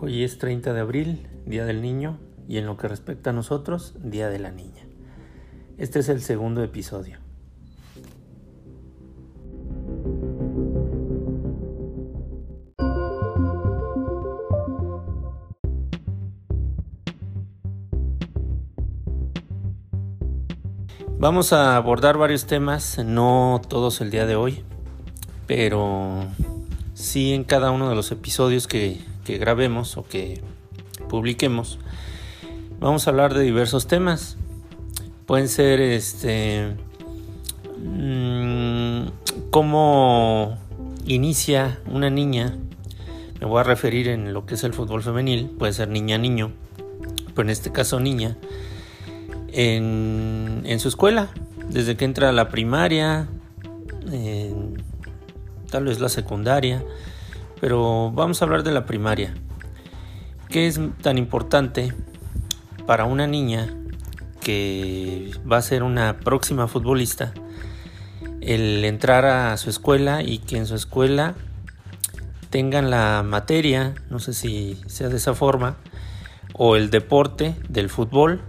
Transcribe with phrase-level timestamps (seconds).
[0.00, 2.18] Hoy es 30 de abril, Día del Niño,
[2.48, 4.86] y en lo que respecta a nosotros, Día de la Niña.
[5.78, 7.18] Este es el segundo episodio.
[21.18, 24.62] Vamos a abordar varios temas, no todos el día de hoy,
[25.46, 26.26] pero
[26.92, 30.40] sí en cada uno de los episodios que, grabemos o que
[31.08, 31.78] publiquemos.
[32.78, 34.36] Vamos a hablar de diversos temas.
[35.26, 36.76] Pueden ser este
[37.82, 39.06] mmm,
[39.50, 40.58] cómo
[41.06, 42.56] inicia una niña.
[43.40, 46.52] Me voy a referir en lo que es el fútbol femenil, puede ser niña niño,
[47.34, 48.36] pero en este caso niña
[49.54, 51.28] en, en su escuela,
[51.68, 53.28] desde que entra a la primaria,
[55.70, 56.84] tal vez la secundaria,
[57.60, 59.34] pero vamos a hablar de la primaria.
[60.48, 61.92] ¿Qué es tan importante
[62.86, 63.74] para una niña
[64.40, 67.32] que va a ser una próxima futbolista?
[68.40, 71.34] El entrar a su escuela y que en su escuela
[72.50, 75.76] tengan la materia, no sé si sea de esa forma,
[76.52, 78.42] o el deporte del fútbol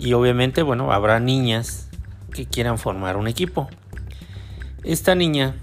[0.00, 1.88] y obviamente, bueno, habrá niñas
[2.32, 3.68] que quieran formar un equipo.
[4.82, 5.56] Esta niña,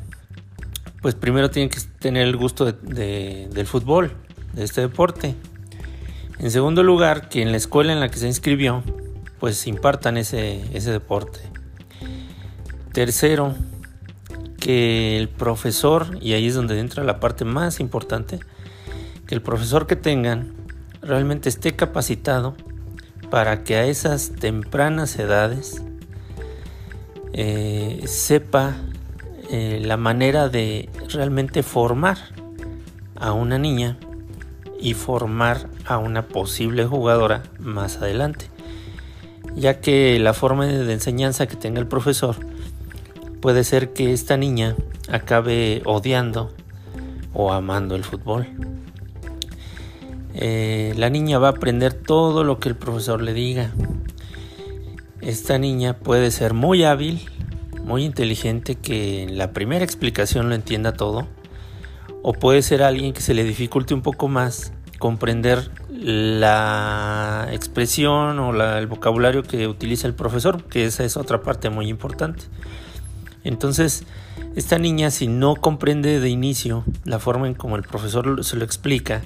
[1.07, 4.11] pues primero tiene que tener el gusto del fútbol,
[4.51, 5.35] de este deporte.
[6.37, 8.83] En segundo lugar, que en la escuela en la que se inscribió,
[9.39, 11.39] pues impartan ese, ese deporte.
[12.91, 13.55] Tercero,
[14.59, 18.41] que el profesor, y ahí es donde entra la parte más importante,
[19.27, 20.55] que el profesor que tengan
[21.01, 22.53] realmente esté capacitado
[23.29, 25.81] para que a esas tempranas edades
[27.31, 28.75] eh, sepa
[29.49, 32.17] eh, la manera de realmente formar
[33.15, 33.97] a una niña
[34.79, 38.47] y formar a una posible jugadora más adelante,
[39.55, 42.35] ya que la forma de enseñanza que tenga el profesor
[43.41, 44.75] puede ser que esta niña
[45.09, 46.51] acabe odiando
[47.33, 48.47] o amando el fútbol.
[50.33, 53.71] Eh, la niña va a aprender todo lo que el profesor le diga.
[55.21, 57.21] Esta niña puede ser muy hábil,
[57.87, 61.27] muy inteligente, que en la primera explicación lo entienda todo.
[62.21, 68.53] O puede ser alguien que se le dificulte un poco más comprender la expresión o
[68.53, 72.43] el vocabulario que utiliza el profesor, que esa es otra parte muy importante.
[73.43, 74.03] Entonces,
[74.55, 78.65] esta niña si no comprende de inicio la forma en como el profesor se lo
[78.65, 79.21] explica,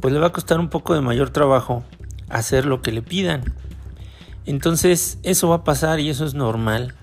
[0.00, 1.84] pues le va a costar un poco de mayor trabajo
[2.28, 3.54] hacer lo que le pidan.
[4.46, 6.94] Entonces eso va a pasar y eso es normal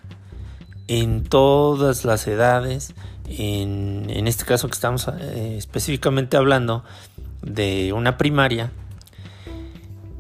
[0.88, 2.94] en todas las edades.
[3.28, 6.84] En, este caso que estamos eh, específicamente hablando
[7.42, 8.72] de una primaria.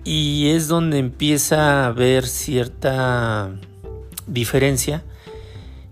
[0.03, 3.51] Y es donde empieza a haber cierta
[4.27, 5.03] diferencia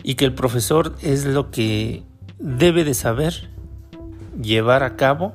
[0.02, 2.04] y que el profesor es lo que
[2.38, 3.48] debe de saber
[4.40, 5.34] llevar a cabo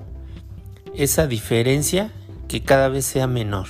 [0.95, 2.11] esa diferencia
[2.47, 3.67] que cada vez sea menor.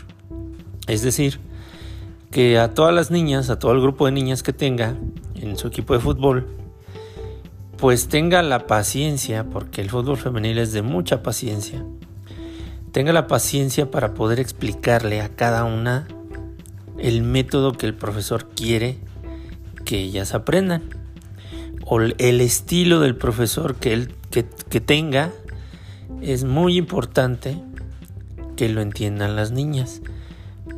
[0.88, 1.40] Es decir,
[2.31, 4.96] que a todas las niñas, a todo el grupo de niñas que tenga
[5.41, 6.47] en su equipo de fútbol,
[7.77, 11.83] pues tenga la paciencia, porque el fútbol femenil es de mucha paciencia,
[12.91, 16.07] tenga la paciencia para poder explicarle a cada una
[16.97, 18.97] el método que el profesor quiere
[19.85, 20.83] que ellas aprendan,
[21.85, 25.31] o el estilo del profesor que él que, que tenga
[26.21, 27.61] es muy importante
[28.56, 30.01] que lo entiendan las niñas,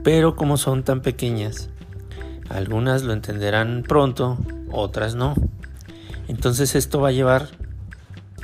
[0.03, 1.69] pero como son tan pequeñas,
[2.53, 4.38] algunas lo entenderán pronto,
[4.72, 5.35] otras no.
[6.28, 7.50] Entonces esto va a llevar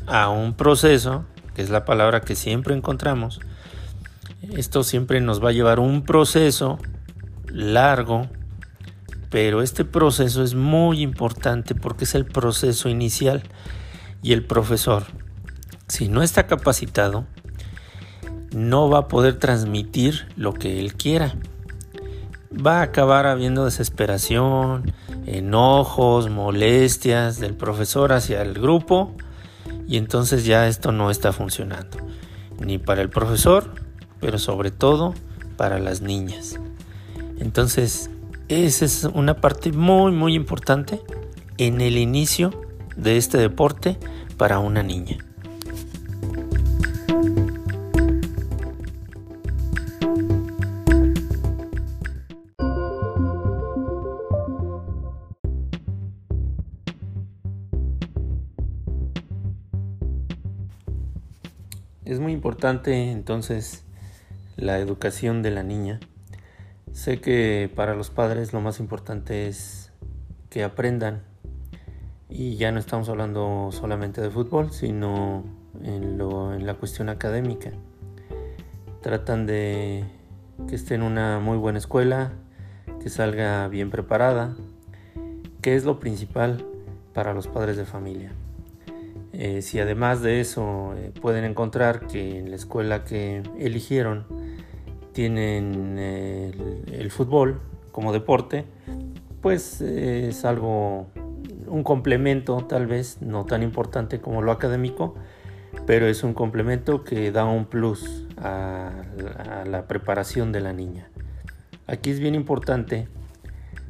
[0.06, 3.40] a un proceso, que es la palabra que siempre encontramos.
[4.53, 6.79] Esto siempre nos va a llevar un proceso
[7.47, 8.28] largo,
[9.29, 13.43] pero este proceso es muy importante porque es el proceso inicial
[14.22, 15.05] y el profesor
[15.87, 17.26] si no está capacitado,
[18.53, 21.35] no va a poder transmitir lo que él quiera.
[22.53, 24.91] Va a acabar habiendo desesperación,
[25.26, 29.14] enojos, molestias del profesor hacia el grupo
[29.88, 31.97] y entonces ya esto no está funcionando.
[32.59, 33.72] Ni para el profesor,
[34.20, 35.14] pero sobre todo
[35.58, 36.59] para las niñas.
[37.40, 38.09] Entonces,
[38.47, 41.02] esa es una parte muy muy importante
[41.58, 42.52] en el inicio
[42.96, 43.97] de este deporte
[44.38, 45.27] para una niña.
[62.07, 63.83] Es muy importante entonces
[64.55, 65.99] la educación de la niña.
[66.93, 69.91] Sé que para los padres lo más importante es
[70.49, 71.23] que aprendan
[72.29, 75.43] y ya no estamos hablando solamente de fútbol, sino
[75.83, 77.71] en, lo, la cuestión académica.
[79.01, 80.05] Tratan de
[80.69, 82.31] que esté en una muy buena escuela,
[83.01, 84.55] que salga bien preparada,
[85.61, 86.65] que es lo principal
[87.13, 88.31] para los padres de familia.
[89.39, 94.25] Eh, si además de eso eh, pueden encontrar que en la escuela que eligieron
[95.13, 97.61] tienen el, fútbol
[97.91, 98.66] como deporte,
[99.41, 101.05] pues eh, es algo,
[101.67, 105.13] un complemento tal vez, no tan importante como lo académico,
[105.85, 108.91] pero es un complemento que da un plus a,
[109.67, 111.09] la preparación de la niña.
[111.85, 113.07] Aquí es bien importante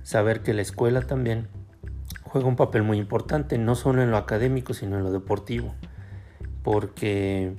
[0.04, 1.48] saber que la escuela también
[2.28, 5.74] juega un papel muy importante, no solo en lo académico, sino en lo deportivo,
[6.64, 7.56] porque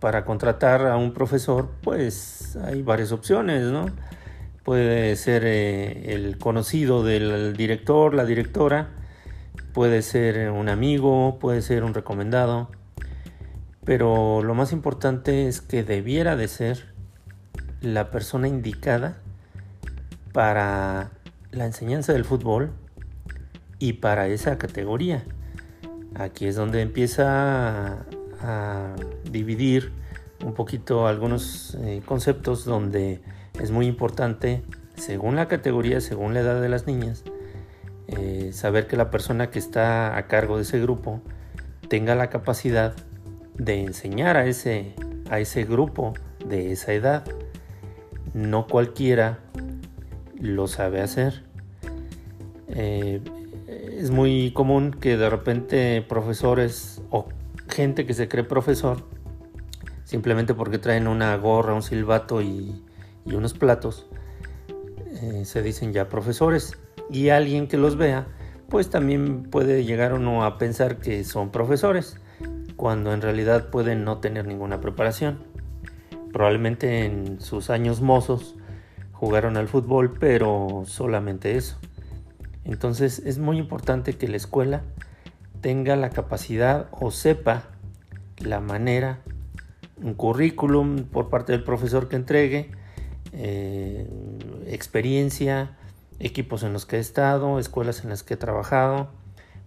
[0.00, 3.86] para contratar a un profesor, pues hay varias opciones, ¿no?
[4.64, 8.90] Puede ser eh, el conocido del director, la directora,
[9.72, 12.70] puede ser un amigo, puede ser un recomendado,
[13.84, 16.94] pero lo más importante es que debiera de ser
[17.80, 19.18] la persona indicada
[20.32, 21.10] para
[21.50, 22.72] la enseñanza del fútbol
[23.80, 25.24] y para esa categoría.
[26.14, 28.04] Aquí es donde empieza
[28.40, 28.94] a,
[29.30, 29.92] dividir
[30.44, 33.20] un poquito algunos eh, conceptos donde
[33.60, 34.62] es muy importante,
[34.94, 37.24] según la categoría, según la edad de las niñas,
[38.06, 41.20] eh, saber que la persona que está a cargo de ese grupo
[41.88, 42.94] tenga la capacidad
[43.56, 44.94] de enseñar a ese,
[45.28, 47.24] a ese grupo de esa edad.
[48.32, 49.38] No cualquiera
[50.40, 51.44] lo sabe hacer.
[52.68, 53.20] Eh,
[54.00, 57.28] es muy común que de repente profesores o
[57.68, 59.04] gente que se cree profesor,
[60.04, 62.82] simplemente porque traen una gorra, un silbato y,
[63.26, 64.06] unos platos,
[65.22, 66.78] eh, se dicen ya profesores.
[67.10, 68.26] Y alguien que los vea,
[68.70, 72.16] pues también puede llegar uno a pensar que son profesores
[72.76, 75.40] cuando en realidad pueden no tener ninguna preparación.
[76.32, 78.56] Probablemente en sus años mozos
[79.12, 81.76] jugaron al fútbol, pero solamente eso.
[82.64, 84.82] Entonces es muy importante que la escuela
[85.60, 87.64] tenga la capacidad o sepa
[88.38, 89.20] la manera,
[90.02, 92.70] un currículum por parte del profesor que entregue,
[93.32, 94.08] eh,
[94.66, 95.76] experiencia,
[96.18, 99.10] equipos en los que he estado, escuelas en las que he trabajado,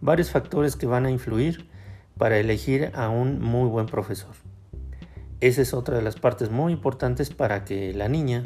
[0.02, 1.70] varios factores que van a influir
[2.18, 4.36] para elegir a un muy buen profesor.
[5.42, 8.44] Esa es otra de las partes muy importantes para que la niña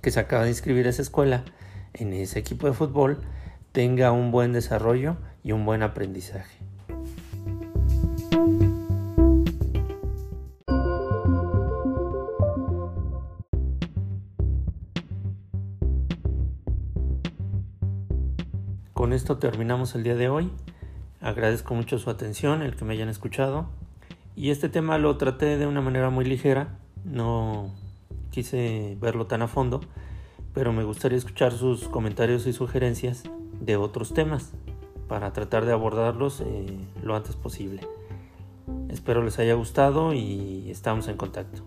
[0.00, 1.44] que se acaba de inscribir a esa escuela,
[1.92, 3.20] en ese equipo de fútbol,
[3.76, 6.56] tenga un buen desarrollo y un buen aprendizaje.
[18.94, 20.50] Con esto terminamos el día de hoy.
[21.20, 23.68] Agradezco mucho su atención, el que me hayan escuchado.
[24.34, 27.74] Y este tema lo traté de una manera muy ligera, no
[28.30, 29.82] quise verlo tan a fondo,
[30.54, 33.24] pero me gustaría escuchar sus comentarios y sugerencias
[33.60, 34.52] de otros temas
[35.08, 36.66] para tratar de abordarlos eh,
[37.02, 37.86] lo antes posible.
[38.88, 41.62] Espero les haya gustado y estamos en contacto.